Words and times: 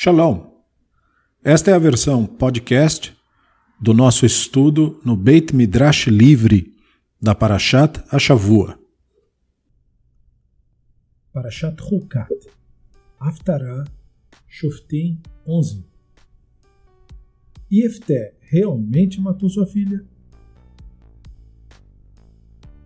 Shalom! 0.00 0.62
Esta 1.42 1.72
é 1.72 1.74
a 1.74 1.78
versão 1.78 2.24
podcast 2.24 3.16
do 3.80 3.92
nosso 3.92 4.24
estudo 4.24 5.00
no 5.04 5.16
Beit 5.16 5.52
Midrash 5.52 6.06
Livre 6.06 6.72
da 7.20 7.34
Parashat 7.34 8.00
Ashavua. 8.08 8.78
Parashat 11.32 11.82
Hukat, 11.82 12.30
Haftarah, 13.18 13.86
Shoftim 14.46 15.20
11. 15.44 15.84
Yefté 17.68 18.36
realmente 18.38 19.20
matou 19.20 19.50
sua 19.50 19.66
filha? 19.66 20.06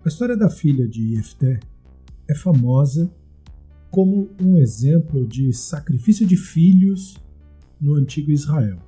A 0.02 0.08
história 0.08 0.34
da 0.34 0.48
filha 0.48 0.88
de 0.88 1.14
Yefté 1.14 1.60
é 2.26 2.34
famosa 2.34 3.14
como 3.92 4.30
um 4.40 4.56
exemplo 4.56 5.26
de 5.26 5.52
sacrifício 5.52 6.26
de 6.26 6.34
filhos 6.34 7.18
no 7.78 7.94
antigo 7.94 8.32
Israel. 8.32 8.78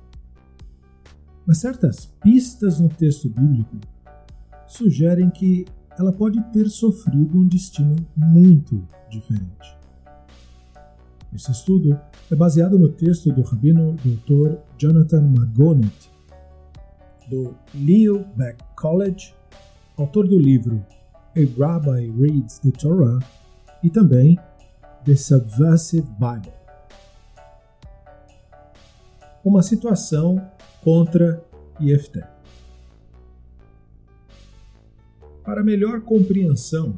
Mas 1.45 1.59
certas 1.59 2.07
pistas 2.23 2.79
no 2.79 2.89
texto 2.89 3.29
bíblico 3.29 3.77
sugerem 4.67 5.29
que 5.29 5.63
ela 5.95 6.11
pode 6.11 6.41
ter 6.51 6.67
sofrido 6.69 7.37
um 7.37 7.47
destino 7.47 7.95
muito 8.17 8.83
diferente. 9.07 9.77
Esse 11.31 11.51
estudo 11.51 11.99
é 12.31 12.35
baseado 12.35 12.79
no 12.79 12.89
texto 12.89 13.31
do 13.31 13.43
rabino 13.43 13.95
Dr. 14.03 14.57
Jonathan 14.75 15.21
Margonet, 15.21 16.09
do 17.29 17.53
Leo 17.75 18.25
Beck 18.35 18.57
College, 18.75 19.35
autor 19.97 20.27
do 20.27 20.39
livro 20.39 20.83
A 21.35 21.59
Rabbi 21.59 22.11
Reads 22.19 22.57
the 22.57 22.71
Torah, 22.71 23.19
e 23.83 23.89
também 23.91 24.39
The 25.05 25.15
Subversive 25.15 26.07
Bible. 26.17 26.51
Uma 29.43 29.61
situação 29.61 30.43
contra 30.83 31.45
Yefté. 31.79 32.27
Para 35.43 35.63
melhor 35.63 36.01
compreensão, 36.01 36.97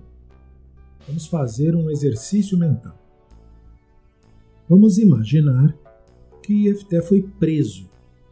vamos 1.05 1.27
fazer 1.27 1.75
um 1.75 1.91
exercício 1.91 2.58
mental. 2.58 2.97
Vamos 4.69 4.97
imaginar 4.97 5.77
que 6.42 6.69
Yefté 6.69 7.02
foi 7.02 7.21
preso 7.21 7.89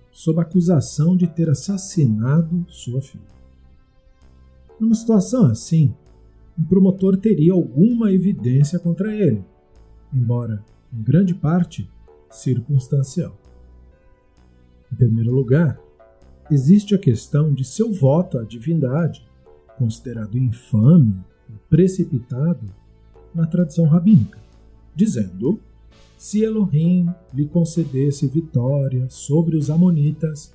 sob 0.09 0.39
acusação 0.39 1.17
de 1.17 1.27
ter 1.27 1.49
assassinado 1.49 2.65
sua 2.69 3.01
filha. 3.01 3.35
Numa 4.79 4.95
situação 4.95 5.47
assim, 5.47 5.93
um 6.57 6.63
promotor 6.63 7.17
teria 7.17 7.51
alguma 7.51 8.13
evidência 8.13 8.79
contra 8.79 9.13
ele, 9.13 9.43
embora, 10.13 10.63
em 10.93 11.01
grande 11.01 11.33
parte, 11.33 11.89
circunstancial. 12.29 13.37
Em 14.91 14.95
primeiro 14.95 15.31
lugar, 15.31 15.79
existe 16.49 16.93
a 16.93 16.97
questão 16.97 17.53
de 17.53 17.63
seu 17.63 17.91
voto 17.91 18.37
à 18.37 18.43
divindade, 18.43 19.25
considerado 19.77 20.37
infame 20.37 21.19
e 21.49 21.53
precipitado 21.69 22.65
na 23.33 23.45
tradição 23.45 23.85
rabínica, 23.85 24.39
dizendo: 24.95 25.59
se 26.17 26.41
Elohim 26.41 27.09
lhe 27.33 27.45
concedesse 27.45 28.27
vitória 28.27 29.09
sobre 29.09 29.57
os 29.57 29.69
Amonitas, 29.69 30.53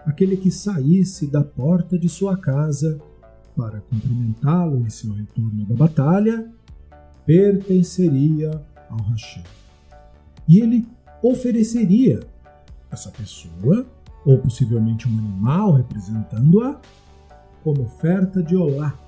aquele 0.00 0.36
que 0.36 0.50
saísse 0.50 1.26
da 1.26 1.42
porta 1.42 1.98
de 1.98 2.08
sua 2.08 2.36
casa 2.36 3.00
para 3.56 3.80
cumprimentá-lo 3.80 4.78
em 4.78 4.90
seu 4.90 5.12
retorno 5.12 5.64
da 5.64 5.74
batalha, 5.74 6.50
pertenceria 7.24 8.62
ao 8.92 9.02
Hashem. 9.10 9.42
E 10.48 10.60
ele 10.60 10.86
ofereceria 11.22 12.20
essa 12.90 13.10
pessoa, 13.10 13.86
ou 14.24 14.38
possivelmente 14.38 15.08
um 15.08 15.18
animal 15.18 15.72
representando-a, 15.72 16.80
como 17.64 17.82
oferta 17.82 18.42
de 18.42 18.56
olá, 18.56 18.98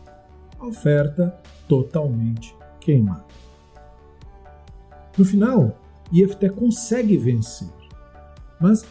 oferta 0.61 1.37
totalmente 1.69 2.55
queimada. 2.81 3.25
No 5.17 5.25
final, 5.25 5.79
Yefté 6.13 6.49
consegue 6.49 7.17
vencer, 7.17 7.73
mas 8.61 8.85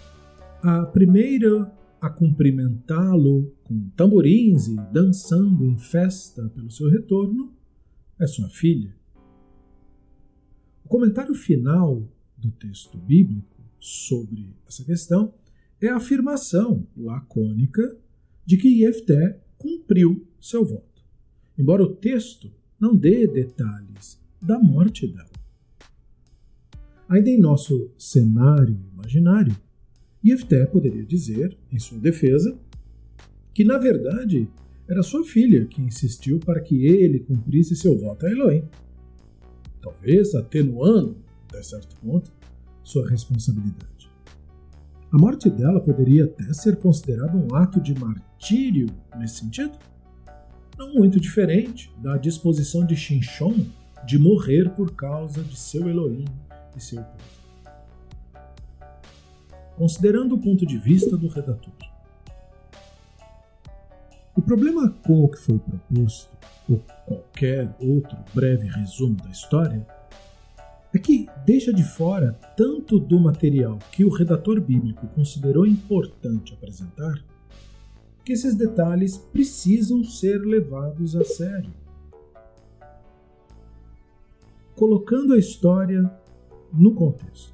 a 0.62 0.86
primeira 0.86 1.72
a 2.00 2.10
cumprimentá-lo 2.10 3.56
com 3.64 3.90
tamborins 3.96 4.68
e 4.68 4.76
dançando 4.92 5.66
em 5.66 5.78
festa 5.78 6.50
pelo 6.50 6.70
seu 6.70 6.90
retorno 6.90 7.54
é 8.20 8.28
sua 8.28 8.50
filha. 8.50 8.94
O 10.86 10.90
comentário 10.90 11.34
final 11.34 12.04
do 12.38 12.52
texto 12.52 12.98
bíblico 12.98 13.62
sobre 13.80 14.48
essa 14.68 14.84
questão 14.84 15.34
é 15.82 15.88
a 15.88 15.98
afirmação 15.98 16.86
lacônica 16.96 17.98
de 18.46 18.58
que 18.58 18.84
Yefté 18.84 19.40
cumpriu 19.58 20.26
seu 20.40 20.64
voto, 20.64 21.04
embora 21.58 21.84
o 21.84 21.96
texto 21.96 22.52
não 22.80 22.96
dê 22.96 23.26
detalhes 23.28 24.20
da 24.42 24.60
morte 24.60 25.08
dela. 25.08 25.30
Ainda 27.08 27.30
em 27.30 27.40
nosso 27.40 27.92
cenário 27.98 28.78
imaginário, 28.94 29.56
Yefté 30.26 30.66
poderia 30.66 31.06
dizer, 31.06 31.58
em 31.72 31.80
sua 31.80 32.00
defesa, 32.00 32.58
que 33.54 33.64
na 33.64 33.78
verdade 33.78 34.48
era 34.88 35.04
sua 35.04 35.24
filha 35.24 35.66
que 35.66 35.82
insistiu 35.82 36.40
para 36.40 36.62
que 36.62 36.86
ele 36.86 37.20
cumprisse 37.20 37.76
seu 37.76 37.98
voto 37.98 38.26
a 38.26 38.32
Elohim. 38.32 38.64
Talvez 39.84 40.34
atenuando, 40.34 41.18
até 41.48 41.62
certo 41.62 41.96
ponto, 41.98 42.32
sua 42.84 43.08
responsabilidade. 43.08 44.10
A 45.12 45.18
morte 45.18 45.48
dela 45.48 45.80
poderia 45.80 46.26
até 46.26 46.52
ser 46.54 46.78
considerada 46.78 47.38
um 47.38 47.54
ato 47.54 47.80
de 47.80 47.94
martírio 47.94 48.88
nesse 49.16 49.42
sentido? 49.42 49.78
Não 50.76 50.96
muito 50.96 51.20
diferente 51.20 51.94
da 52.02 52.18
disposição 52.18 52.84
de 52.84 52.96
Shinshon 52.96 53.54
de 54.08 54.18
morrer 54.18 54.72
por 54.72 54.96
causa 54.96 55.44
de 55.44 55.56
seu 55.56 55.88
Elohim 55.88 56.26
e 56.76 56.82
seu 56.82 57.04
povo 57.04 57.44
considerando 59.76 60.36
o 60.36 60.40
ponto 60.40 60.66
de 60.66 60.78
vista 60.78 61.18
do 61.18 61.28
redator. 61.28 61.74
O 64.36 64.42
problema 64.42 64.90
com 65.06 65.24
o 65.24 65.30
que 65.30 65.38
foi 65.38 65.60
proposto, 65.60 66.32
ou 66.70 66.84
qualquer 67.06 67.76
outro 67.80 68.18
breve 68.34 68.68
resumo 68.68 69.16
da 69.18 69.30
história, 69.30 69.86
é 70.94 71.00
que 71.00 71.28
deixa 71.46 71.74
de 71.74 71.84
fora 71.84 72.34
tanto 72.56 73.00
do 73.00 73.20
material 73.20 73.80
que 73.92 74.06
o 74.06 74.10
redator 74.10 74.62
bíblico 74.62 75.08
considerou 75.08 75.66
importante 75.66 76.54
apresentar, 76.54 77.24
que 78.24 78.32
esses 78.32 78.56
detalhes 78.56 79.18
precisam 79.18 80.04
ser 80.04 80.40
levados 80.40 81.16
a 81.16 81.26
sério. 81.26 81.74
Colocando 84.76 85.34
a 85.34 85.38
história 85.38 86.10
no 86.72 86.94
contexto. 86.94 87.54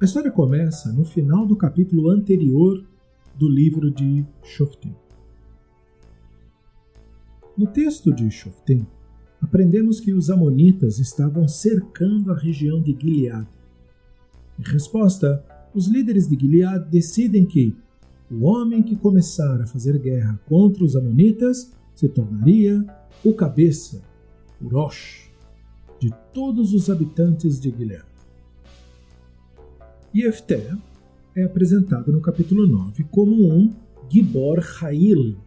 A 0.00 0.04
história 0.04 0.30
começa 0.30 0.92
no 0.92 1.04
final 1.04 1.46
do 1.46 1.56
capítulo 1.56 2.10
anterior 2.10 2.84
do 3.34 3.48
livro 3.48 3.90
de 3.90 4.26
Shoftim. 4.42 4.94
No 7.56 7.66
texto 7.66 8.12
de 8.12 8.30
Shoftim, 8.30 8.86
aprendemos 9.40 9.98
que 9.98 10.12
os 10.12 10.28
Amonitas 10.28 10.98
estavam 10.98 11.48
cercando 11.48 12.30
a 12.30 12.36
região 12.36 12.82
de 12.82 12.92
Gilead. 12.92 13.48
Em 14.58 14.62
resposta, 14.62 15.42
os 15.74 15.86
líderes 15.86 16.28
de 16.28 16.38
Gilead 16.38 16.86
decidem 16.90 17.46
que 17.46 17.74
o 18.30 18.44
homem 18.44 18.82
que 18.82 18.94
começar 18.94 19.62
a 19.62 19.66
fazer 19.66 19.98
guerra 19.98 20.38
contra 20.46 20.84
os 20.84 20.94
Amonitas 20.96 21.72
se 21.94 22.06
tornaria 22.10 22.84
o 23.24 23.32
cabeça, 23.32 24.02
o 24.60 24.68
Rosh, 24.68 25.30
de 25.98 26.12
todos 26.34 26.74
os 26.74 26.90
habitantes 26.90 27.58
de 27.58 27.70
Gilead. 27.70 28.04
Yefté 30.14 30.76
é 31.34 31.44
apresentado 31.44 32.12
no 32.12 32.20
capítulo 32.20 32.66
9 32.66 33.04
como 33.04 33.50
um 33.50 33.72
Gibor 34.10 34.62
Hail, 34.82 35.38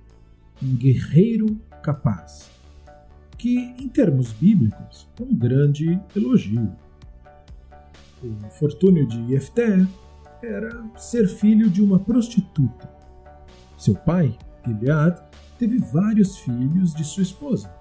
um 0.60 0.76
guerreiro 0.76 1.69
capaz, 1.82 2.50
que, 3.38 3.58
em 3.78 3.88
termos 3.88 4.34
bíblicos, 4.34 5.08
é 5.20 5.24
um 5.24 5.34
grande 5.34 6.00
elogio. 6.16 6.72
O 8.22 8.28
infortúnio 8.46 9.08
de 9.08 9.34
Yefté 9.34 9.88
era 10.42 10.86
ser 10.98 11.28
filho 11.28 11.70
de 11.70 11.82
uma 11.82 12.00
prostituta. 12.00 12.90
Seu 13.78 13.96
pai, 13.96 14.38
Gilead, 14.66 15.22
teve 15.58 15.78
vários 15.78 16.38
filhos 16.40 16.94
de 16.94 17.04
sua 17.04 17.24
esposa. 17.24 17.74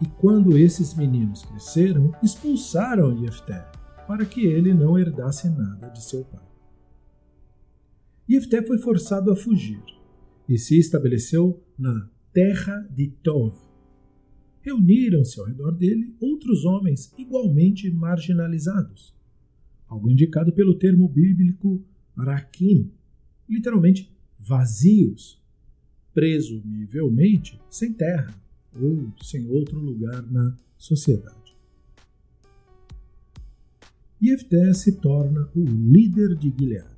E 0.00 0.06
quando 0.06 0.56
esses 0.56 0.94
meninos 0.94 1.42
cresceram, 1.44 2.14
expulsaram 2.22 3.22
Yefté 3.22 3.64
para 4.06 4.24
que 4.24 4.46
ele 4.46 4.72
não 4.72 4.98
herdasse 4.98 5.50
nada 5.50 5.88
de 5.90 6.02
seu 6.02 6.24
pai. 6.24 6.48
Yefté 8.30 8.62
foi 8.62 8.78
forçado 8.78 9.30
a 9.30 9.36
fugir 9.36 9.82
e 10.48 10.56
se 10.58 10.78
estabeleceu 10.78 11.62
na 11.78 12.08
terra 12.32 12.86
de 12.94 13.08
Tov. 13.22 13.56
Reuniram-se 14.60 15.40
ao 15.40 15.46
redor 15.46 15.72
dele 15.72 16.14
outros 16.20 16.64
homens 16.64 17.12
igualmente 17.16 17.90
marginalizados. 17.90 19.14
algo 19.88 20.10
indicado 20.10 20.52
pelo 20.52 20.78
termo 20.78 21.08
bíblico 21.08 21.82
rakim, 22.14 22.92
literalmente 23.48 24.14
vazios, 24.38 25.42
presumivelmente 26.12 27.58
sem 27.70 27.92
terra 27.92 28.34
ou 28.74 29.10
sem 29.22 29.48
outro 29.48 29.78
lugar 29.80 30.22
na 30.30 30.56
sociedade. 30.76 31.56
Jefté 34.20 34.74
se 34.74 35.00
torna 35.00 35.48
o 35.54 35.64
líder 35.64 36.34
de 36.36 36.50
Gilead. 36.50 36.97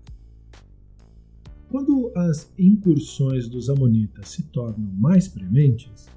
Quando 1.71 2.11
as 2.17 2.53
incursões 2.59 3.49
dos 3.49 3.71
Amonitas 3.71 4.31
se 4.31 4.43
tornam 4.43 4.91
mais 4.93 5.29
prementes, 5.29 6.09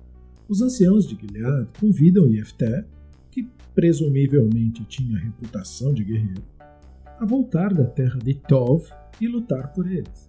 os 0.49 0.63
anciãos 0.63 1.07
de 1.07 1.15
Gilead 1.15 1.69
convidam 1.79 2.27
Jefté, 2.31 2.83
que 3.29 3.47
presumivelmente 3.75 4.83
tinha 4.85 5.19
reputação 5.19 5.93
de 5.93 6.03
guerreiro, 6.03 6.41
a 7.19 7.23
voltar 7.23 7.71
da 7.71 7.85
terra 7.85 8.17
de 8.17 8.33
Tov 8.33 8.89
e 9.21 9.27
lutar 9.27 9.71
por 9.73 9.85
eles. 9.85 10.27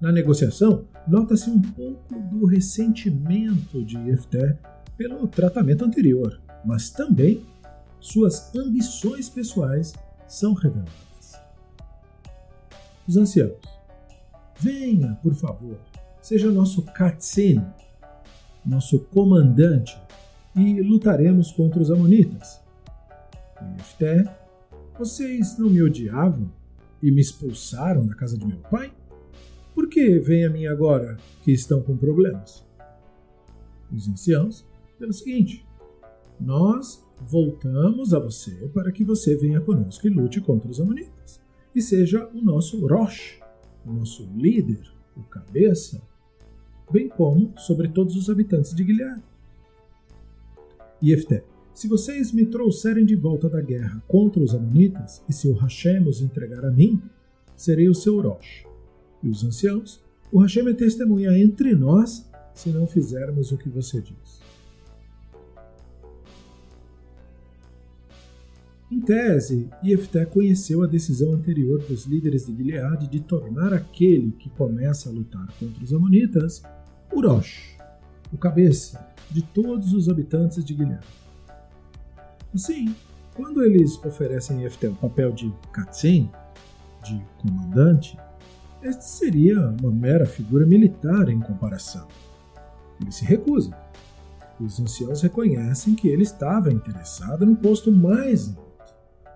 Na 0.00 0.10
negociação, 0.10 0.84
nota-se 1.06 1.48
um 1.48 1.62
pouco 1.62 2.18
do 2.22 2.44
ressentimento 2.44 3.84
de 3.84 3.94
Jefté 4.04 4.58
pelo 4.96 5.28
tratamento 5.28 5.84
anterior, 5.84 6.40
mas 6.64 6.90
também 6.90 7.40
suas 8.00 8.52
ambições 8.52 9.28
pessoais 9.28 9.94
são 10.26 10.54
reveladas. 10.54 11.38
Os 13.06 13.16
anciãos, 13.16 13.73
venha, 14.58 15.18
por 15.22 15.34
favor, 15.34 15.78
seja 16.20 16.50
nosso 16.50 16.82
Katsin, 16.82 17.62
nosso 18.64 18.98
comandante, 18.98 19.98
e 20.56 20.80
lutaremos 20.80 21.50
contra 21.50 21.80
os 21.82 21.90
Amonitas. 21.90 22.60
Jefté, 23.76 24.24
vocês 24.98 25.58
não 25.58 25.68
me 25.68 25.82
odiavam 25.82 26.50
e 27.02 27.10
me 27.10 27.20
expulsaram 27.20 28.06
da 28.06 28.14
casa 28.14 28.38
de 28.38 28.46
meu 28.46 28.58
pai? 28.70 28.92
Por 29.74 29.88
que 29.88 30.18
vem 30.20 30.44
a 30.44 30.50
mim 30.50 30.66
agora 30.66 31.16
que 31.42 31.50
estão 31.50 31.82
com 31.82 31.96
problemas? 31.96 32.64
Os 33.92 34.08
anciãos, 34.08 34.64
pelo 34.98 35.12
seguinte: 35.12 35.66
nós 36.40 37.04
voltamos 37.20 38.14
a 38.14 38.18
você 38.18 38.52
para 38.72 38.92
que 38.92 39.04
você 39.04 39.36
venha 39.36 39.60
conosco 39.60 40.06
e 40.06 40.10
lute 40.10 40.40
contra 40.40 40.70
os 40.70 40.80
Amonitas 40.80 41.40
e 41.74 41.82
seja 41.82 42.28
o 42.32 42.40
nosso 42.40 42.86
Rosh, 42.86 43.40
o 43.40 43.43
nosso 43.92 44.28
líder, 44.36 44.80
o 45.16 45.22
cabeça, 45.24 46.00
bem 46.90 47.08
como 47.08 47.52
sobre 47.58 47.88
todos 47.88 48.16
os 48.16 48.30
habitantes 48.30 48.74
de 48.74 48.84
Gilead. 48.84 49.22
Yefté, 51.02 51.44
se 51.74 51.88
vocês 51.88 52.32
me 52.32 52.46
trouxerem 52.46 53.04
de 53.04 53.16
volta 53.16 53.48
da 53.48 53.60
guerra 53.60 54.02
contra 54.06 54.42
os 54.42 54.54
Amonitas, 54.54 55.22
e 55.28 55.32
se 55.32 55.48
o 55.48 55.54
Hashem 55.54 56.06
os 56.06 56.20
entregar 56.20 56.64
a 56.64 56.70
mim, 56.70 57.02
serei 57.56 57.88
o 57.88 57.94
seu 57.94 58.20
Rosh. 58.20 58.64
E 59.22 59.28
os 59.28 59.44
anciãos, 59.44 60.00
o 60.30 60.40
Hashem 60.40 60.68
é 60.68 60.74
testemunha 60.74 61.36
entre 61.36 61.74
nós 61.74 62.28
se 62.54 62.68
não 62.70 62.86
fizermos 62.86 63.50
o 63.50 63.58
que 63.58 63.68
você 63.68 64.00
diz. 64.00 64.43
Em 68.90 69.00
tese, 69.00 69.70
Yefté 69.82 70.26
conheceu 70.26 70.82
a 70.82 70.86
decisão 70.86 71.32
anterior 71.32 71.82
dos 71.82 72.04
líderes 72.04 72.46
de 72.46 72.54
Gilead 72.54 73.08
de 73.08 73.18
tornar 73.20 73.72
aquele 73.72 74.30
que 74.32 74.50
começa 74.50 75.08
a 75.08 75.12
lutar 75.12 75.46
contra 75.58 75.82
os 75.82 75.92
Amonitas 75.92 76.62
o 77.10 77.20
Rosh, 77.20 77.76
o 78.30 78.36
cabeça 78.36 79.08
de 79.30 79.40
todos 79.42 79.94
os 79.94 80.08
habitantes 80.08 80.62
de 80.62 80.74
Gilead. 80.74 81.04
Assim, 82.54 82.94
quando 83.34 83.64
eles 83.64 83.98
oferecem 84.04 84.58
a 84.58 84.62
Yefté 84.64 84.88
o 84.88 84.94
papel 84.94 85.32
de 85.32 85.52
Katzin, 85.72 86.30
de 87.02 87.20
comandante, 87.38 88.18
este 88.82 89.04
seria 89.04 89.74
uma 89.80 89.90
mera 89.90 90.26
figura 90.26 90.66
militar 90.66 91.30
em 91.30 91.40
comparação. 91.40 92.06
Ele 93.00 93.10
se 93.10 93.24
recusa. 93.24 93.74
Os 94.60 94.78
anciãos 94.78 95.22
reconhecem 95.22 95.94
que 95.94 96.06
ele 96.06 96.22
estava 96.22 96.70
interessado 96.70 97.44
no 97.46 97.56
posto 97.56 97.90
mais 97.90 98.48
alto 98.48 98.63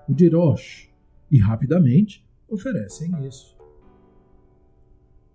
o 0.08 0.14
de 0.14 0.28
Rosh, 0.28 0.88
e 1.31 1.38
rapidamente 1.38 2.26
oferecem 2.49 3.12
isso. 3.26 3.56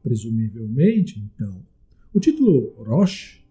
Presumivelmente, 0.02 1.20
então, 1.20 1.66
o 2.14 2.20
título 2.20 2.74
Rosh 2.84 3.44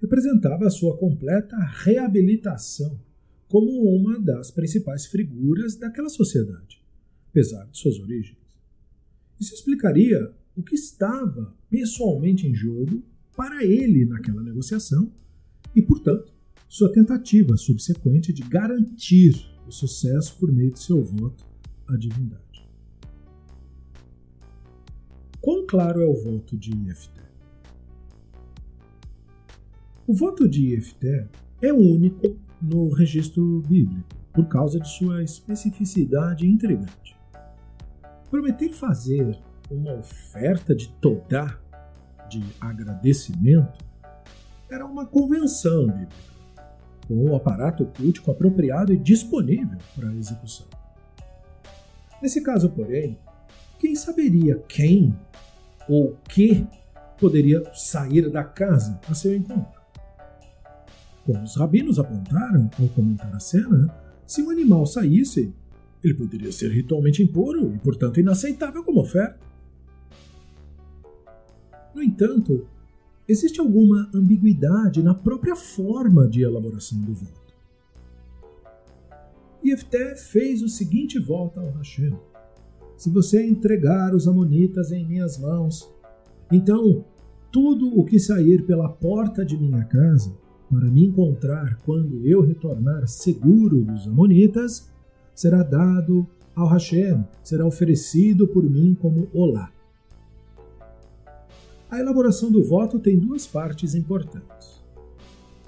representava 0.00 0.66
a 0.66 0.70
sua 0.70 0.96
completa 0.96 1.56
reabilitação 1.56 3.00
como 3.48 3.82
uma 3.96 4.18
das 4.20 4.50
principais 4.50 5.06
figuras 5.06 5.76
daquela 5.76 6.08
sociedade, 6.08 6.82
apesar 7.30 7.64
de 7.66 7.76
suas 7.76 7.98
origens. 7.98 8.38
Isso 9.40 9.54
explicaria 9.54 10.32
o 10.56 10.62
que 10.62 10.74
estava 10.74 11.56
pessoalmente 11.68 12.46
em 12.46 12.54
jogo 12.54 13.02
para 13.36 13.64
ele 13.64 14.04
naquela 14.04 14.42
negociação 14.42 15.12
e, 15.74 15.82
portanto, 15.82 16.32
sua 16.68 16.92
tentativa 16.92 17.56
subsequente 17.56 18.32
de 18.32 18.42
garantir 18.42 19.34
o 19.70 19.72
sucesso 19.72 20.36
por 20.36 20.50
meio 20.50 20.72
de 20.72 20.80
seu 20.80 21.02
voto 21.02 21.46
à 21.88 21.96
divindade. 21.96 22.68
Quão 25.40 25.64
claro 25.64 26.02
é 26.02 26.06
o 26.06 26.14
voto 26.14 26.58
de 26.58 26.72
Iefté? 26.76 27.22
O 30.08 30.12
voto 30.12 30.48
de 30.48 30.74
Iefté 30.74 31.28
é 31.62 31.72
único 31.72 32.36
no 32.60 32.92
registro 32.92 33.60
bíblico, 33.60 34.08
por 34.34 34.48
causa 34.48 34.80
de 34.80 34.88
sua 34.88 35.22
especificidade 35.22 36.46
intrigante. 36.46 37.16
Prometer 38.28 38.70
fazer 38.70 39.40
uma 39.70 39.94
oferta 39.94 40.74
de 40.74 40.88
Todá, 40.94 41.60
de 42.28 42.42
agradecimento, 42.60 43.84
era 44.68 44.84
uma 44.84 45.06
convenção 45.06 45.86
bíblica 45.86 46.30
com 47.10 47.28
o 47.28 47.34
aparato 47.34 47.84
cultico 47.86 48.30
apropriado 48.30 48.92
e 48.92 48.96
disponível 48.96 49.76
para 49.96 50.14
execução. 50.14 50.68
Nesse 52.22 52.40
caso, 52.40 52.70
porém, 52.70 53.18
quem 53.80 53.96
saberia 53.96 54.62
quem 54.68 55.12
ou 55.88 56.16
que 56.28 56.64
poderia 57.18 57.64
sair 57.74 58.30
da 58.30 58.44
casa 58.44 59.00
a 59.08 59.14
seu 59.14 59.34
encontro? 59.34 59.80
Como 61.26 61.42
os 61.42 61.56
rabinos 61.56 61.98
apontaram 61.98 62.70
ao 62.78 62.86
comentar 62.90 63.34
a 63.34 63.40
cena, 63.40 63.92
se 64.24 64.40
um 64.40 64.50
animal 64.50 64.86
saísse, 64.86 65.52
ele 66.04 66.14
poderia 66.14 66.52
ser 66.52 66.70
ritualmente 66.70 67.24
impuro 67.24 67.74
e, 67.74 67.78
portanto, 67.78 68.20
inaceitável 68.20 68.84
como 68.84 69.00
oferta. 69.00 69.36
No 71.92 72.00
entanto, 72.00 72.68
existe 73.30 73.60
alguma 73.60 74.10
ambiguidade 74.12 75.02
na 75.02 75.14
própria 75.14 75.54
forma 75.54 76.28
de 76.28 76.42
elaboração 76.42 77.00
do 77.00 77.14
voto. 77.14 77.54
Yefté 79.64 80.16
fez 80.16 80.62
o 80.62 80.68
seguinte 80.68 81.18
voto 81.18 81.60
ao 81.60 81.70
Hashem: 81.72 82.12
Se 82.96 83.08
você 83.08 83.46
entregar 83.46 84.14
os 84.14 84.26
Amonitas 84.26 84.90
em 84.90 85.06
minhas 85.06 85.38
mãos, 85.38 85.88
então 86.50 87.04
tudo 87.52 87.96
o 87.98 88.04
que 88.04 88.18
sair 88.18 88.64
pela 88.64 88.88
porta 88.88 89.44
de 89.44 89.56
minha 89.56 89.84
casa, 89.84 90.36
para 90.68 90.90
me 90.90 91.06
encontrar 91.06 91.78
quando 91.84 92.26
eu 92.26 92.40
retornar 92.40 93.06
seguro 93.06 93.84
dos 93.84 94.08
Amonitas, 94.08 94.90
será 95.34 95.62
dado 95.62 96.26
ao 96.54 96.66
Hashem, 96.68 97.24
será 97.44 97.64
oferecido 97.64 98.48
por 98.48 98.68
mim 98.68 98.96
como 99.00 99.28
olá. 99.32 99.72
A 101.90 101.98
elaboração 101.98 102.52
do 102.52 102.62
voto 102.62 103.00
tem 103.00 103.18
duas 103.18 103.48
partes 103.48 103.96
importantes. 103.96 104.80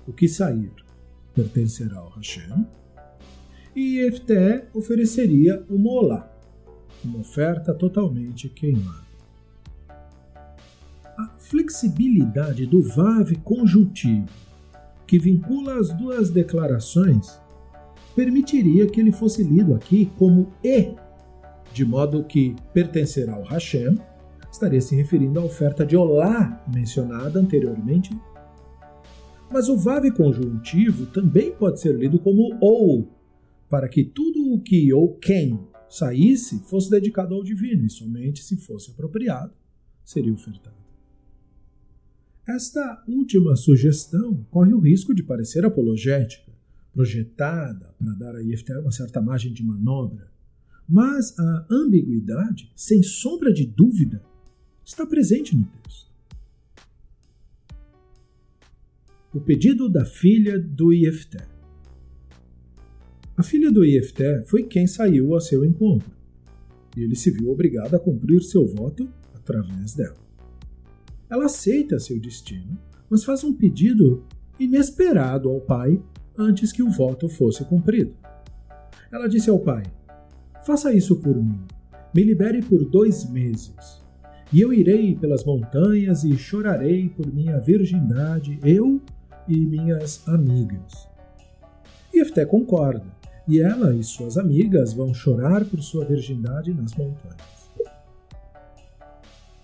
O 0.07 0.13
que 0.13 0.29
sair 0.29 0.73
pertencerá 1.35 1.99
ao 1.99 2.11
Hashem, 2.11 2.65
e 3.75 3.99
Efté 3.99 4.69
ofereceria 4.73 5.65
o 5.69 5.77
Molá, 5.77 6.31
uma 7.05 7.19
oferta 7.19 7.75
totalmente 7.75 8.49
queimada. 8.49 9.03
A 11.19 11.29
flexibilidade 11.39 12.67
do 12.67 12.81
Vav 12.81 13.35
conjuntivo, 13.43 14.29
que 15.07 15.19
vincula 15.19 15.81
as 15.81 15.93
duas 15.93 16.31
declarações, 16.31 17.41
permitiria 18.15 18.87
que 18.87 19.01
ele 19.01 19.11
fosse 19.11 19.43
lido 19.43 19.75
aqui 19.75 20.09
como 20.17 20.53
E, 20.63 20.95
de 21.73 21.85
modo 21.85 22.23
que 22.23 22.55
pertencerá 22.73 23.35
ao 23.35 23.43
Hashem 23.43 23.99
estaria 24.53 24.81
se 24.81 24.95
referindo 24.95 25.41
à 25.41 25.45
oferta 25.45 25.85
de 25.85 25.97
Olá 25.97 26.63
mencionada 26.73 27.41
anteriormente. 27.41 28.11
Mas 29.51 29.69
o 29.69 29.77
Vav 29.77 30.05
conjuntivo 30.13 31.07
também 31.07 31.53
pode 31.53 31.81
ser 31.81 31.97
lido 31.97 32.19
como 32.19 32.59
ou, 32.61 33.09
para 33.69 33.89
que 33.89 34.05
tudo 34.05 34.53
o 34.53 34.61
que 34.61 34.93
ou 34.93 35.17
quem 35.17 35.59
saísse 35.89 36.61
fosse 36.61 36.91
dedicado 36.91 37.35
ao 37.35 37.43
divino 37.43 37.85
e 37.85 37.91
somente 37.91 38.43
se 38.43 38.57
fosse 38.57 38.91
apropriado 38.91 39.53
seria 40.05 40.33
ofertado. 40.33 40.77
Esta 42.47 43.03
última 43.09 43.57
sugestão 43.57 44.45
corre 44.51 44.75
o 44.75 44.81
risco 44.81 45.15
de 45.15 45.23
parecer 45.23 45.65
apologética, 45.65 46.53
projetada 46.93 47.95
para 47.99 48.15
dar 48.15 48.37
a 48.37 48.41
Yefter 48.41 48.81
uma 48.81 48.91
certa 48.91 49.23
margem 49.23 49.53
de 49.53 49.63
manobra, 49.63 50.31
Mas 50.89 51.39
a 51.39 51.67
ambiguidade, 51.71 52.71
sem 52.75 53.03
sombra 53.03 53.53
de 53.53 53.65
dúvida, 53.65 54.23
está 54.85 55.07
presente 55.07 55.57
no 55.57 55.65
texto. 55.65 56.11
O 59.35 59.41
pedido 59.41 59.89
da 59.89 60.05
filha 60.05 60.59
do 60.59 60.93
Iefté. 60.93 61.47
A 63.37 63.43
filha 63.43 63.73
do 63.73 63.85
Iefté 63.85 64.43
foi 64.45 64.65
quem 64.65 64.87
saiu 64.87 65.35
a 65.35 65.41
seu 65.41 65.65
encontro, 65.65 66.11
e 66.97 67.03
ele 67.03 67.17
se 67.17 67.31
viu 67.31 67.51
obrigado 67.51 67.95
a 67.95 67.99
cumprir 67.99 68.43
seu 68.43 68.67
voto 68.67 69.09
através 69.35 69.95
dela. 69.95 70.21
Ela 71.31 71.47
aceita 71.47 71.99
seu 71.99 72.21
destino, 72.21 72.79
mas 73.09 73.25
faz 73.25 73.43
um 73.43 73.55
pedido 73.55 74.23
inesperado 74.61 75.49
ao 75.49 75.61
pai 75.61 76.03
antes 76.37 76.73
que 76.73 76.83
o 76.83 76.91
voto 76.91 77.29
fosse 77.29 77.65
cumprido. 77.65 78.15
Ela 79.11 79.29
disse 79.29 79.49
ao 79.49 79.59
pai: 79.59 79.83
Faça 80.67 80.93
isso 80.93 81.17
por 81.17 81.37
mim. 81.37 81.61
Me 82.15 82.23
libere 82.23 82.61
por 82.61 82.85
dois 82.85 83.29
meses. 83.31 84.02
E 84.53 84.61
eu 84.61 84.71
irei 84.71 85.15
pelas 85.17 85.45
montanhas 85.45 86.25
e 86.25 86.37
chorarei 86.37 87.09
por 87.09 87.27
minha 87.33 87.59
virgindade, 87.59 88.59
eu 88.63 89.01
e 89.49 89.57
minhas 89.57 90.29
amigas. 90.29 91.09
Ifté 92.13 92.45
concorda, 92.45 93.07
e 93.49 93.61
ela 93.61 93.95
e 93.95 94.05
suas 94.05 94.37
amigas 94.37 94.93
vão 94.93 95.15
chorar 95.15 95.65
por 95.65 95.81
sua 95.83 96.05
virgindade 96.05 96.75
nas 96.75 96.95
montanhas. 96.95 97.71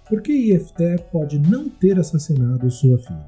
Por 0.09 0.23
que 0.23 0.33
Ifté 0.33 0.97
pode 0.97 1.39
não 1.39 1.69
ter 1.69 1.99
assassinado 1.99 2.71
sua 2.71 2.97
filha? 2.97 3.27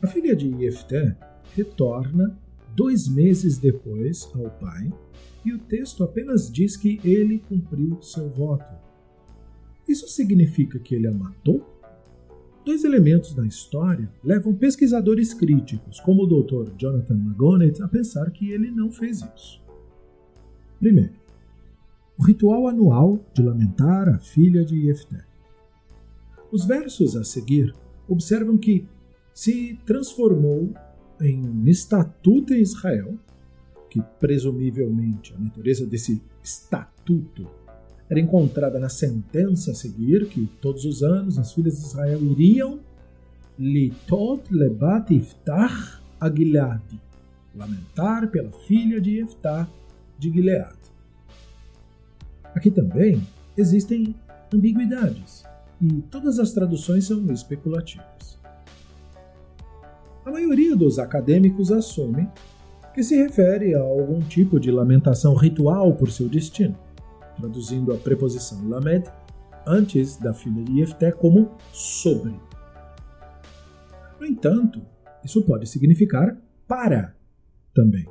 A 0.00 0.06
filha 0.06 0.36
de 0.36 0.46
Ifté 0.64 1.16
retorna 1.56 2.38
dois 2.76 3.08
meses 3.08 3.58
depois 3.58 4.30
ao 4.32 4.48
pai, 4.48 4.92
e 5.44 5.52
o 5.52 5.58
texto 5.58 6.04
apenas 6.04 6.50
diz 6.50 6.76
que 6.76 7.00
ele 7.02 7.40
cumpriu 7.40 8.00
seu 8.00 8.30
voto. 8.30 8.83
Isso 9.88 10.08
significa 10.08 10.78
que 10.78 10.94
ele 10.94 11.06
a 11.06 11.12
matou? 11.12 11.74
Dois 12.64 12.82
elementos 12.82 13.34
da 13.34 13.46
história 13.46 14.10
levam 14.22 14.54
pesquisadores 14.54 15.34
críticos, 15.34 16.00
como 16.00 16.22
o 16.22 16.26
Dr. 16.26 16.72
Jonathan 16.78 17.14
McGonett, 17.14 17.82
a 17.82 17.88
pensar 17.88 18.30
que 18.30 18.50
ele 18.50 18.70
não 18.70 18.90
fez 18.90 19.22
isso. 19.36 19.62
Primeiro, 20.80 21.12
o 22.18 22.22
ritual 22.22 22.66
anual 22.66 23.20
de 23.34 23.42
lamentar 23.42 24.08
a 24.08 24.18
filha 24.18 24.64
de 24.64 24.80
Jefté. 24.82 25.24
Os 26.50 26.64
versos 26.64 27.16
a 27.16 27.24
seguir 27.24 27.74
observam 28.08 28.56
que 28.56 28.86
se 29.34 29.78
transformou 29.84 30.72
em 31.20 31.46
um 31.46 31.66
estatuto 31.66 32.54
em 32.54 32.60
Israel, 32.60 33.18
que 33.90 34.00
presumivelmente 34.18 35.34
a 35.34 35.38
natureza 35.38 35.86
desse 35.86 36.22
estatuto 36.42 37.48
era 38.08 38.20
encontrada 38.20 38.78
na 38.78 38.88
sentença 38.88 39.70
a 39.70 39.74
seguir, 39.74 40.28
que 40.28 40.46
todos 40.60 40.84
os 40.84 41.02
anos 41.02 41.38
as 41.38 41.52
filhas 41.52 41.78
de 41.78 41.86
Israel 41.86 42.22
iriam 42.22 42.80
litot 43.58 44.52
lebat 44.52 45.14
iftach 45.14 46.00
a 46.20 46.28
Gilead, 46.28 46.82
lamentar 47.54 48.28
pela 48.28 48.50
filha 48.66 49.00
de 49.00 49.20
Iftah 49.20 49.68
de 50.18 50.30
Gilead. 50.30 50.76
Aqui 52.54 52.70
também 52.70 53.22
existem 53.56 54.14
ambiguidades, 54.52 55.44
e 55.80 56.02
todas 56.02 56.38
as 56.38 56.52
traduções 56.52 57.06
são 57.06 57.30
especulativas. 57.32 58.38
A 60.24 60.30
maioria 60.30 60.74
dos 60.74 60.98
acadêmicos 60.98 61.70
assume 61.70 62.28
que 62.94 63.02
se 63.02 63.16
refere 63.16 63.74
a 63.74 63.80
algum 63.80 64.20
tipo 64.20 64.58
de 64.58 64.70
lamentação 64.70 65.34
ritual 65.34 65.94
por 65.94 66.10
seu 66.10 66.28
destino 66.28 66.83
traduzindo 67.36 67.92
a 67.92 67.98
preposição 67.98 68.68
lamed 68.68 69.10
antes 69.66 70.16
da 70.16 70.32
filha 70.34 70.62
de 70.62 70.80
Yefté 70.80 71.12
como 71.12 71.56
sobre. 71.72 72.34
No 74.20 74.26
entanto, 74.26 74.82
isso 75.24 75.42
pode 75.42 75.66
significar 75.68 76.40
para 76.66 77.16
também. 77.74 78.06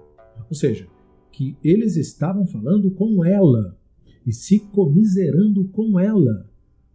Ou 0.50 0.56
seja, 0.56 0.88
que 1.32 1.58
eles 1.64 1.96
estavam 1.96 2.46
falando 2.46 2.92
com 2.92 3.26
ela 3.26 3.78
e 4.26 4.32
se 4.32 4.60
comiserando 4.60 5.68
com 5.70 6.00
ela, 6.00 6.50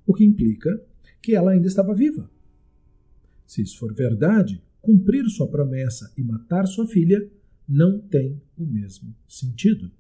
o 0.06 0.14
que 0.14 0.24
implica 0.24 0.82
que 1.20 1.34
ela 1.34 1.50
ainda 1.52 1.66
estava 1.66 1.94
viva. 1.94 2.30
Se 3.46 3.62
isso 3.62 3.78
for 3.78 3.92
verdade, 3.92 4.62
cumprir 4.80 5.24
sua 5.26 5.48
promessa 5.48 6.12
e 6.16 6.22
matar 6.22 6.66
sua 6.66 6.86
filha 6.86 7.28
não 7.68 7.98
tem 7.98 8.40
o 8.56 8.64
mesmo 8.64 9.14
sentido. 9.28 9.90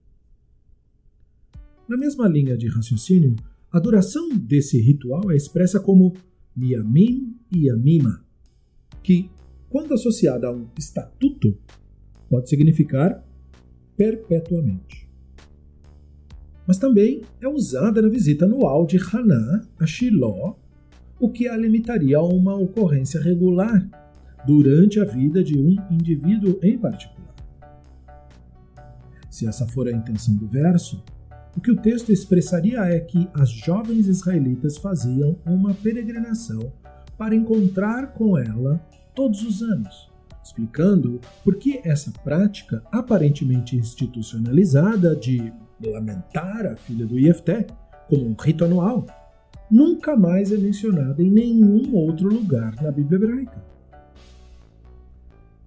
Na 1.88 1.96
mesma 1.96 2.28
linha 2.28 2.54
de 2.54 2.68
raciocínio, 2.68 3.34
a 3.72 3.80
duração 3.80 4.28
desse 4.28 4.78
ritual 4.78 5.30
é 5.30 5.36
expressa 5.36 5.80
como 5.80 6.12
Miyamim 6.54 7.34
Yamima, 7.50 8.22
que, 9.02 9.30
quando 9.70 9.94
associada 9.94 10.48
a 10.48 10.52
um 10.52 10.66
estatuto, 10.78 11.56
pode 12.28 12.50
significar 12.50 13.24
perpetuamente. 13.96 15.08
Mas 16.66 16.76
também 16.76 17.22
é 17.40 17.48
usada 17.48 18.02
na 18.02 18.08
visita 18.08 18.44
anual 18.44 18.84
de 18.84 18.98
Haná 18.98 19.66
a 19.80 19.86
Shiloh, 19.86 20.58
o 21.18 21.30
que 21.30 21.48
a 21.48 21.56
limitaria 21.56 22.18
a 22.18 22.22
uma 22.22 22.54
ocorrência 22.54 23.18
regular 23.18 23.88
durante 24.46 25.00
a 25.00 25.04
vida 25.04 25.42
de 25.42 25.58
um 25.58 25.74
indivíduo 25.90 26.58
em 26.62 26.76
particular. 26.76 27.34
Se 29.30 29.46
essa 29.46 29.66
for 29.66 29.88
a 29.88 29.92
intenção 29.92 30.36
do 30.36 30.46
verso, 30.46 31.02
o 31.58 31.60
que 31.60 31.72
o 31.72 31.76
texto 31.76 32.12
expressaria 32.12 32.78
é 32.82 33.00
que 33.00 33.28
as 33.34 33.50
jovens 33.50 34.06
israelitas 34.06 34.76
faziam 34.76 35.36
uma 35.44 35.74
peregrinação 35.74 36.72
para 37.16 37.34
encontrar 37.34 38.12
com 38.12 38.38
ela 38.38 38.80
todos 39.12 39.42
os 39.42 39.60
anos, 39.60 40.08
explicando 40.40 41.20
por 41.42 41.56
que 41.56 41.80
essa 41.82 42.12
prática 42.22 42.80
aparentemente 42.92 43.74
institucionalizada 43.74 45.16
de 45.16 45.52
lamentar 45.84 46.64
a 46.64 46.76
filha 46.76 47.04
do 47.04 47.18
Iefté 47.18 47.66
como 48.08 48.24
um 48.24 48.36
rito 48.40 48.64
anual 48.64 49.04
nunca 49.68 50.16
mais 50.16 50.52
é 50.52 50.56
mencionada 50.56 51.20
em 51.20 51.28
nenhum 51.28 51.92
outro 51.96 52.28
lugar 52.28 52.80
na 52.80 52.92
Bíblia 52.92 53.16
hebraica. 53.16 53.64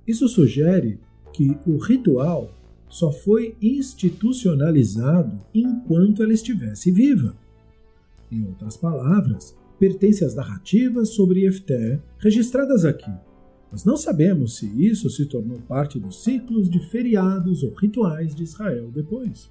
Isso 0.07 0.29
sugere 0.29 1.01
que 1.33 1.57
o 1.67 1.75
ritual 1.75 2.61
só 2.91 3.10
foi 3.10 3.55
institucionalizado 3.62 5.39
enquanto 5.53 6.21
ela 6.21 6.33
estivesse 6.33 6.91
viva. 6.91 7.38
Em 8.29 8.45
outras 8.45 8.75
palavras, 8.75 9.57
pertence 9.79 10.25
às 10.25 10.36
narrativas 10.36 11.10
sobre 11.10 11.45
Efté 11.45 12.01
registradas 12.19 12.83
aqui, 12.83 13.12
mas 13.71 13.86
não 13.86 13.95
sabemos 13.95 14.57
se 14.57 14.65
isso 14.86 15.10
se 15.10 15.25
tornou 15.25 15.57
parte 15.62 15.98
dos 15.98 16.21
ciclos 16.21 16.69
de 16.69 16.79
feriados 16.89 17.63
ou 17.63 17.74
rituais 17.74 18.36
de 18.36 18.43
Israel 18.43 18.91
depois. 18.91 19.50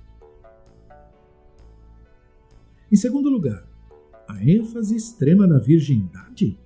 Em 2.93 2.97
segundo 2.97 3.31
lugar, 3.31 3.67
a 4.29 4.45
ênfase 4.45 4.95
extrema 4.95 5.47
na 5.47 5.59
virgindade. 5.59 6.59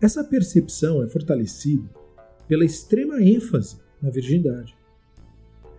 Essa 0.00 0.22
percepção 0.22 1.02
é 1.02 1.08
fortalecida 1.08 1.90
pela 2.46 2.64
extrema 2.64 3.20
ênfase 3.20 3.84
na 4.06 4.12
virgindade. 4.12 4.76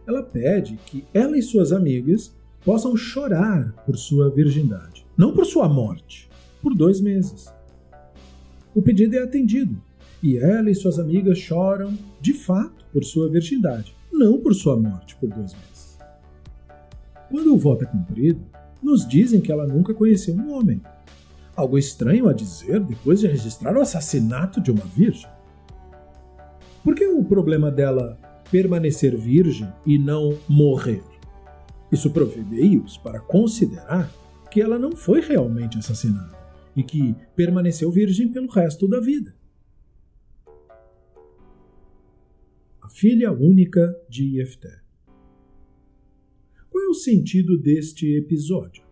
Ela 0.06 0.22
pede 0.22 0.78
que 0.86 1.06
ela 1.14 1.38
e 1.38 1.42
suas 1.42 1.72
amigas 1.72 2.36
possam 2.64 2.96
chorar 2.98 3.72
por 3.86 3.98
sua 3.98 4.30
virgindade, 4.30 5.06
não 5.18 5.34
por 5.34 5.46
sua 5.46 5.70
morte, 5.70 6.30
por 6.62 6.76
dois 6.76 7.00
meses. 7.00 7.48
O 8.76 8.82
pedido 8.82 9.16
é 9.16 9.24
atendido 9.24 9.82
e 10.22 10.38
ela 10.38 10.70
e 10.70 10.76
suas 10.76 11.00
amigas 11.00 11.38
choram 11.38 11.98
de 12.20 12.34
fato 12.34 12.86
por 12.92 13.04
sua 13.06 13.30
virgindade, 13.30 13.96
não 14.12 14.40
por 14.40 14.54
sua 14.54 14.76
morte 14.76 15.16
por 15.16 15.30
dois 15.30 15.54
meses. 15.54 15.98
Quando 17.30 17.54
o 17.54 17.58
voto 17.58 17.86
é 17.86 17.88
cumprido, 17.88 18.42
nos 18.84 19.08
dizem 19.08 19.40
que 19.40 19.52
ela 19.52 19.66
nunca 19.66 19.94
conheceu 19.94 20.36
um 20.36 20.52
homem. 20.52 20.82
Algo 21.56 21.78
estranho 21.78 22.28
a 22.28 22.34
dizer 22.34 22.82
depois 22.82 23.22
de 23.22 23.28
registrar 23.28 23.76
o 23.76 23.82
assassinato 23.82 24.62
de 24.62 24.70
uma 24.70 24.86
virgem. 24.86 25.30
Por 26.88 26.96
que 26.96 27.06
o 27.06 27.22
problema 27.22 27.70
dela 27.70 28.18
permanecer 28.50 29.14
virgem 29.18 29.68
e 29.86 29.98
não 29.98 30.40
morrer? 30.48 31.04
Isso 31.92 32.10
provê 32.14 32.42
meios 32.42 32.96
para 32.98 33.20
considerar 33.20 34.10
que 34.50 34.62
ela 34.62 34.80
não 34.80 34.96
foi 34.96 35.20
realmente 35.20 35.78
assassinada 35.78 36.34
e 36.78 36.82
que 36.82 37.14
permaneceu 37.36 37.92
virgem 37.92 38.32
pelo 38.32 38.48
resto 38.48 38.88
da 38.88 39.02
vida. 39.02 39.36
A 42.82 42.88
filha 42.88 43.34
única 43.34 43.94
de 44.08 44.38
Jefté. 44.38 44.80
Qual 46.70 46.86
é 46.86 46.88
o 46.88 46.94
sentido 46.94 47.58
deste 47.58 48.16
episódio? 48.16 48.86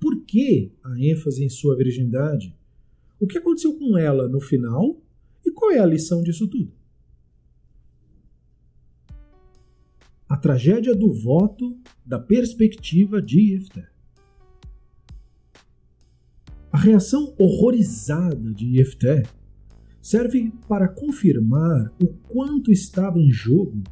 Por 0.00 0.24
que 0.24 0.72
a 0.82 0.98
ênfase 0.98 1.44
em 1.44 1.50
sua 1.50 1.76
virgindade? 1.76 2.56
O 3.20 3.26
que 3.26 3.36
aconteceu 3.36 3.78
com 3.78 3.98
ela 3.98 4.26
no 4.26 4.40
final? 4.40 4.98
E 5.44 5.50
qual 5.50 5.72
é 5.72 5.78
a 5.78 5.84
lição 5.84 6.22
disso 6.22 6.48
tudo? 6.48 6.75
A 10.36 10.38
tragédia 10.38 10.94
do 10.94 11.10
voto 11.14 11.78
da 12.04 12.18
perspectiva 12.18 13.22
de 13.22 13.54
Yefté. 13.54 13.88
A 16.70 16.76
reação 16.76 17.34
horrorizada 17.38 18.52
de 18.52 18.76
Yefté 18.76 19.22
serve 20.02 20.52
para 20.68 20.88
confirmar 20.88 21.90
o 22.02 22.08
quanto 22.28 22.70
estava 22.70 23.18
em 23.18 23.30
jogo 23.30 23.82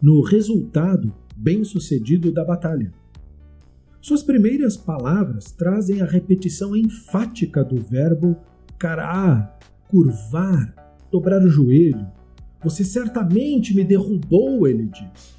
no 0.00 0.20
resultado 0.20 1.14
bem-sucedido 1.34 2.30
da 2.30 2.44
batalha. 2.44 2.92
Suas 3.98 4.22
primeiras 4.22 4.76
palavras 4.76 5.50
trazem 5.50 6.02
a 6.02 6.06
repetição 6.06 6.76
enfática 6.76 7.64
do 7.64 7.76
verbo 7.76 8.36
cará, 8.78 9.58
curvar, 9.88 10.74
dobrar 11.10 11.42
o 11.42 11.48
joelho. 11.48 12.06
Você 12.62 12.84
certamente 12.84 13.74
me 13.74 13.82
derrubou, 13.82 14.68
ele 14.68 14.84
diz. 14.88 15.35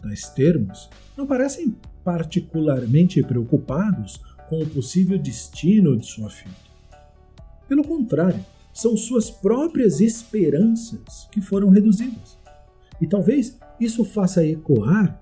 Tais 0.00 0.28
termos 0.30 0.88
não 1.16 1.26
parecem 1.26 1.76
particularmente 2.04 3.22
preocupados 3.22 4.20
com 4.48 4.62
o 4.62 4.66
possível 4.66 5.18
destino 5.18 5.96
de 5.96 6.06
sua 6.06 6.30
filha. 6.30 6.54
Pelo 7.68 7.84
contrário, 7.84 8.44
são 8.72 8.96
suas 8.96 9.30
próprias 9.30 10.00
esperanças 10.00 11.28
que 11.30 11.40
foram 11.40 11.68
reduzidas. 11.68 12.38
E 13.00 13.06
talvez 13.06 13.58
isso 13.80 14.04
faça 14.04 14.46
ecoar 14.46 15.18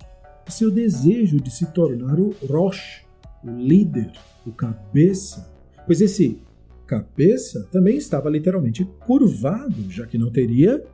seu 0.49 0.71
desejo 0.71 1.41
de 1.41 1.51
se 1.51 1.67
tornar 1.67 2.21
o 2.21 2.35
Rosh, 2.49 3.05
o 3.43 3.51
líder, 3.51 4.13
o 4.47 4.53
cabeça, 4.53 5.51
pois 5.87 6.01
esse 6.01 6.39
cabeça 6.87 7.67
também 7.73 7.97
estava 7.97 8.31
literalmente 8.31 8.85
curvado, 9.05 9.91
já 9.91 10.07
que 10.07 10.17
não 10.17 10.31
teria 10.31 10.85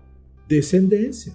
descendência. 0.48 1.34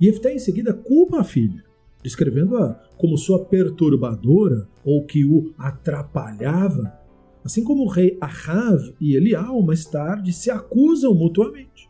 E 0.00 0.08
Efté 0.08 0.34
em 0.34 0.38
seguida 0.38 0.72
culpa 0.74 1.20
a 1.20 1.24
filha, 1.24 1.64
descrevendo-a 2.02 2.74
como 2.96 3.16
sua 3.16 3.44
perturbadora 3.44 4.68
ou 4.84 5.04
que 5.04 5.24
o 5.24 5.52
atrapalhava, 5.58 6.98
assim 7.44 7.64
como 7.64 7.84
o 7.84 7.88
rei 7.88 8.16
Ahav 8.20 8.94
e 9.00 9.16
Elial 9.16 9.60
mais 9.62 9.84
tarde 9.84 10.32
se 10.32 10.50
acusam 10.50 11.14
mutuamente. 11.14 11.88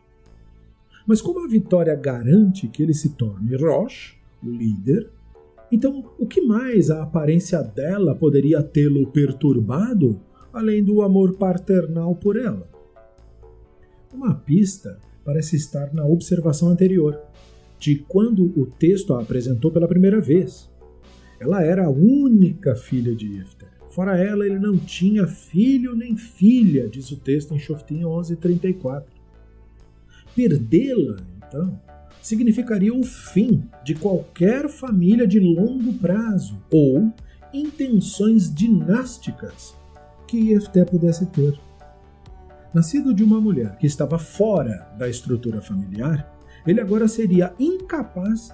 Mas 1.05 1.21
como 1.21 1.43
a 1.43 1.47
vitória 1.47 1.95
garante 1.95 2.67
que 2.67 2.83
ele 2.83 2.93
se 2.93 3.09
torne 3.09 3.55
Rosh, 3.55 4.17
o 4.43 4.49
líder, 4.49 5.09
então 5.71 6.03
o 6.17 6.25
que 6.25 6.41
mais 6.41 6.89
a 6.89 7.03
aparência 7.03 7.61
dela 7.61 8.15
poderia 8.15 8.61
tê-lo 8.63 9.07
perturbado, 9.07 10.19
além 10.53 10.83
do 10.83 11.01
amor 11.01 11.37
paternal 11.37 12.15
por 12.15 12.37
ela? 12.37 12.69
Uma 14.13 14.33
pista 14.33 14.99
parece 15.23 15.55
estar 15.55 15.93
na 15.93 16.05
observação 16.05 16.69
anterior, 16.69 17.21
de 17.79 17.95
quando 17.95 18.51
o 18.59 18.65
texto 18.65 19.13
a 19.13 19.21
apresentou 19.21 19.71
pela 19.71 19.87
primeira 19.87 20.19
vez. 20.19 20.69
Ela 21.39 21.63
era 21.63 21.85
a 21.85 21.89
única 21.89 22.75
filha 22.75 23.15
de 23.15 23.27
Ifter. 23.27 23.69
Fora 23.89 24.17
ela, 24.17 24.45
ele 24.45 24.59
não 24.59 24.77
tinha 24.77 25.27
filho 25.27 25.95
nem 25.95 26.15
filha, 26.15 26.87
diz 26.87 27.11
o 27.11 27.17
texto 27.17 27.53
em 27.53 27.59
Shoftim 27.59 28.01
11:34. 28.03 29.05
Perdê-la, 30.35 31.17
então, 31.37 31.79
significaria 32.21 32.93
o 32.93 33.03
fim 33.03 33.63
de 33.83 33.95
qualquer 33.95 34.69
família 34.69 35.27
de 35.27 35.39
longo 35.39 35.93
prazo 35.93 36.61
ou 36.71 37.11
intenções 37.53 38.53
dinásticas 38.53 39.75
que 40.27 40.51
Efté 40.51 40.83
pudesse 40.83 41.25
ter. 41.27 41.57
Nascido 42.73 43.13
de 43.13 43.23
uma 43.23 43.39
mulher 43.39 43.77
que 43.77 43.87
estava 43.87 44.19
fora 44.19 44.87
da 44.97 45.09
estrutura 45.09 45.61
familiar, 45.61 46.36
ele 46.67 46.81
agora 46.81 47.07
seria 47.07 47.55
incapaz 47.59 48.53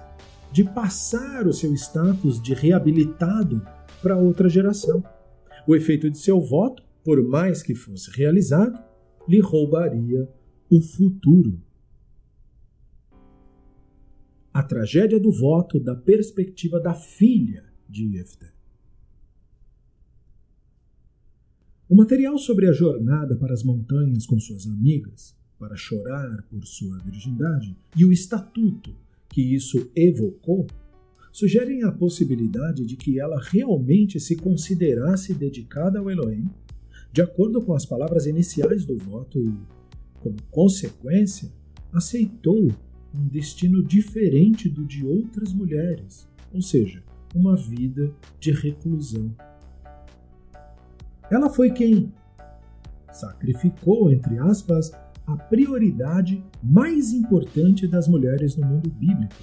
de 0.52 0.64
passar 0.64 1.46
o 1.46 1.52
seu 1.52 1.74
status 1.74 2.40
de 2.40 2.54
reabilitado 2.54 3.60
para 4.00 4.16
outra 4.16 4.48
geração. 4.48 5.02
O 5.66 5.74
efeito 5.74 6.08
de 6.08 6.18
seu 6.18 6.40
voto, 6.40 6.82
por 7.04 7.22
mais 7.22 7.62
que 7.62 7.74
fosse 7.74 8.10
realizado, 8.16 8.78
lhe 9.28 9.40
roubaria 9.40 10.28
o 10.70 10.80
futuro 10.80 11.60
a 14.54 14.62
tragédia 14.62 15.18
do 15.18 15.32
voto 15.32 15.80
da 15.80 15.96
perspectiva 15.96 16.78
da 16.78 16.94
filha 16.94 17.64
de 17.88 18.08
Jefté. 18.12 18.54
O 21.88 21.96
material 21.96 22.38
sobre 22.38 22.68
a 22.68 22.72
jornada 22.72 23.36
para 23.36 23.52
as 23.52 23.64
montanhas 23.64 24.24
com 24.24 24.38
suas 24.38 24.68
amigas, 24.68 25.36
para 25.64 25.78
chorar 25.78 26.42
por 26.50 26.66
sua 26.66 26.98
virgindade, 26.98 27.74
e 27.96 28.04
o 28.04 28.12
estatuto 28.12 28.94
que 29.30 29.40
isso 29.40 29.90
evocou, 29.96 30.66
sugerem 31.32 31.82
a 31.84 31.90
possibilidade 31.90 32.84
de 32.84 32.96
que 32.96 33.18
ela 33.18 33.40
realmente 33.40 34.20
se 34.20 34.36
considerasse 34.36 35.32
dedicada 35.32 35.98
ao 35.98 36.10
Elohim, 36.10 36.50
de 37.10 37.22
acordo 37.22 37.62
com 37.62 37.72
as 37.72 37.86
palavras 37.86 38.26
iniciais 38.26 38.84
do 38.84 38.98
voto 38.98 39.40
e, 39.40 39.54
como 40.20 40.36
consequência, 40.50 41.50
aceitou 41.92 42.70
um 43.14 43.26
destino 43.26 43.82
diferente 43.82 44.68
do 44.68 44.84
de 44.84 45.06
outras 45.06 45.54
mulheres, 45.54 46.28
ou 46.52 46.60
seja, 46.60 47.02
uma 47.34 47.56
vida 47.56 48.14
de 48.38 48.52
reclusão. 48.52 49.34
Ela 51.30 51.48
foi 51.48 51.70
quem 51.70 52.12
sacrificou, 53.10 54.12
entre 54.12 54.38
aspas, 54.38 54.92
a 55.26 55.36
prioridade 55.36 56.44
mais 56.62 57.12
importante 57.12 57.86
das 57.86 58.06
mulheres 58.08 58.56
no 58.56 58.66
mundo 58.66 58.90
bíblico, 58.90 59.34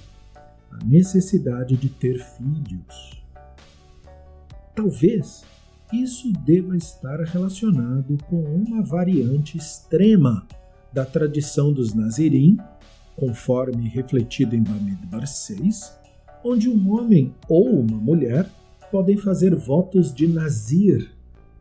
a 0.70 0.84
necessidade 0.84 1.76
de 1.76 1.88
ter 1.88 2.18
filhos. 2.18 3.22
Talvez 4.74 5.44
isso 5.92 6.32
deva 6.44 6.76
estar 6.76 7.20
relacionado 7.20 8.16
com 8.28 8.42
uma 8.42 8.82
variante 8.82 9.58
extrema 9.58 10.46
da 10.92 11.04
tradição 11.04 11.72
dos 11.72 11.92
Nazirim 11.92 12.56
conforme 13.16 13.88
refletido 13.88 14.56
em 14.56 14.62
Bamidbar 14.62 15.26
6, 15.26 15.98
onde 16.44 16.68
um 16.68 16.92
homem 16.92 17.34
ou 17.48 17.80
uma 17.80 17.98
mulher 17.98 18.48
podem 18.90 19.16
fazer 19.16 19.54
votos 19.54 20.14
de 20.14 20.26
nazir, 20.26 21.10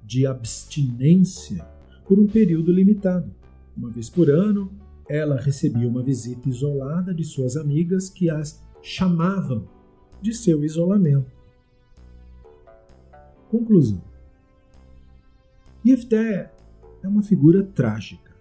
de 0.03 0.25
abstinência, 0.25 1.65
por 2.05 2.19
um 2.19 2.27
período 2.27 2.71
limitado. 2.71 3.34
Uma 3.82 3.89
vez 3.89 4.12
por 4.12 4.30
ano, 4.30 4.72
ela 5.10 5.41
recebia 5.41 5.88
uma 5.88 6.04
visita 6.04 6.48
isolada 6.48 7.15
de 7.15 7.24
suas 7.24 7.58
amigas 7.58 8.10
que 8.10 8.30
as 8.30 8.63
chamavam 8.80 9.67
de 10.22 10.36
seu 10.36 10.63
isolamento. 10.63 11.32
Conclusão: 13.50 14.04
Yefté 15.84 16.54
é 17.02 17.08
uma 17.08 17.24
figura 17.24 17.63
trágica. 17.63 18.32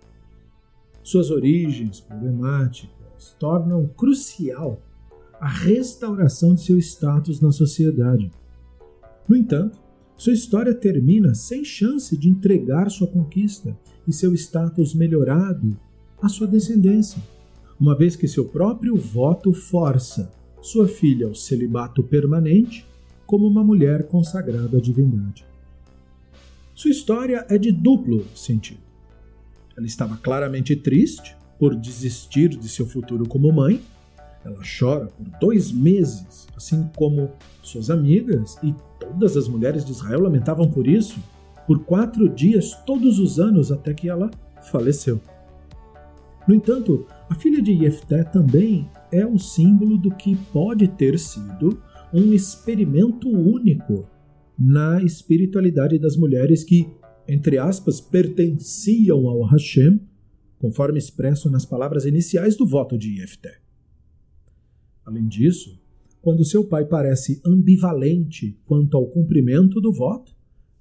Suas 1.03 1.31
origens 1.31 2.00
problemáticas, 2.00 3.35
tornam 3.38 3.87
crucial 3.87 4.79
a 5.40 5.48
restauração 5.48 6.55
de 6.55 6.61
seu 6.61 6.76
status 6.79 7.40
na 7.40 7.50
sociedade. 7.50 8.31
No 9.26 9.35
entanto, 9.35 9.81
sua 10.20 10.35
história 10.35 10.74
termina 10.74 11.35
sem 11.35 11.64
chance 11.64 12.14
de 12.14 12.28
entregar 12.28 12.90
sua 12.90 13.06
conquista 13.06 13.74
e 14.06 14.12
seu 14.12 14.35
status 14.35 14.94
melhorado 14.94 15.74
à 16.20 16.28
sua 16.28 16.46
descendência, 16.46 17.22
uma 17.80 17.96
vez 17.96 18.16
que 18.16 18.28
seu 18.28 18.44
próprio 18.44 18.96
voto 18.96 19.50
força 19.54 20.30
sua 20.61 20.87
filha 20.87 21.26
ao 21.26 21.35
celibato 21.35 22.02
permanente 22.02 22.85
como 23.24 23.46
uma 23.46 23.64
mulher 23.64 24.09
consagrada 24.09 24.76
à 24.76 24.80
divindade. 24.80 25.42
Sua 26.74 26.90
história 26.90 27.46
é 27.48 27.56
de 27.56 27.72
duplo 27.72 28.26
sentido. 28.35 28.80
Ela 29.74 29.87
estava 29.87 30.18
claramente 30.18 30.76
triste 30.76 31.35
por 31.59 31.74
desistir 31.74 32.50
de 32.50 32.68
seu 32.68 32.85
futuro 32.85 33.26
como 33.26 33.50
mãe. 33.50 33.80
Ela 34.44 34.61
chora 34.79 35.07
por 35.07 35.26
dois 35.38 35.70
meses, 35.70 36.46
assim 36.57 36.88
como 36.96 37.31
suas 37.62 37.90
amigas 37.90 38.59
e 38.62 38.74
todas 38.98 39.37
as 39.37 39.48
mulheres 39.48 39.85
de 39.85 39.92
Israel 39.92 40.20
lamentavam 40.20 40.70
por 40.70 40.87
isso, 40.87 41.20
por 41.66 41.85
quatro 41.85 42.29
dias 42.29 42.74
todos 42.87 43.18
os 43.18 43.38
anos 43.38 43.70
até 43.70 43.92
que 43.92 44.09
ela 44.09 44.31
faleceu. 44.70 45.20
No 46.48 46.55
entanto, 46.55 47.07
a 47.29 47.35
filha 47.35 47.62
de 47.62 47.76
Jefté 47.79 48.24
também 48.24 48.88
é 49.12 49.26
o 49.26 49.38
símbolo 49.38 49.98
do 49.98 50.11
que 50.11 50.35
pode 50.53 50.88
ter 50.88 51.18
sido 51.18 51.81
um 52.12 52.33
experimento 52.33 53.29
único 53.29 54.09
na 54.59 55.03
espiritualidade 55.03 55.98
das 55.98 56.16
mulheres 56.16 56.64
que, 56.64 56.88
entre 57.29 57.59
aspas, 57.59 58.00
pertenciam 58.00 59.29
ao 59.29 59.42
Hashem 59.42 60.00
conforme 60.59 60.98
expresso 60.98 61.50
nas 61.50 61.64
palavras 61.64 62.05
iniciais 62.05 62.57
do 62.57 62.66
voto 62.66 62.98
de 62.98 63.16
Jefté. 63.16 63.59
Além 65.11 65.27
disso, 65.27 65.79
quando 66.23 66.44
seu 66.44 66.64
pai 66.64 66.87
parece 66.87 67.40
ambivalente 67.44 68.59
quanto 68.64 68.96
ao 68.96 69.07
cumprimento 69.07 69.81
do 69.81 69.92
voto, 69.92 70.33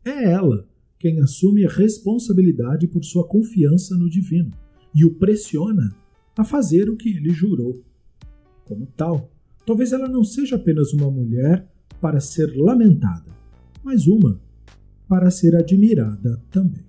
é 0.06 0.32
ela 0.32 0.68
quem 0.98 1.20
assume 1.20 1.66
a 1.66 1.70
responsabilidade 1.70 2.88
por 2.88 3.04
sua 3.04 3.28
confiança 3.28 3.98
no 3.98 4.10
divino 4.10 4.52
e 4.94 5.04
o 5.04 5.16
pressiona 5.16 5.96
a 6.38 6.44
fazer 6.44 6.90
o 6.90 6.96
que 6.96 7.10
ele 7.10 7.32
jurou. 7.32 7.84
Como 8.66 8.86
tal, 8.96 9.32
Talvez 9.70 9.94
ela 9.94 10.10
não 10.10 10.24
seja 10.24 10.56
apenas 10.56 10.94
uma 10.94 11.12
mulher 11.12 11.64
para 12.02 12.20
ser 12.20 12.56
lamentada, 12.56 13.30
mas 13.84 14.08
uma 14.08 14.42
para 15.08 15.30
ser 15.30 15.56
admirada 15.56 16.42
também. 16.50 16.89